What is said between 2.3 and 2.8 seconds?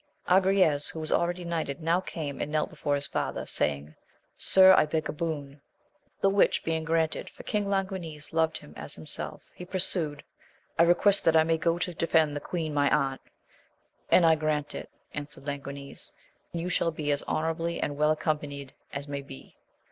and knelt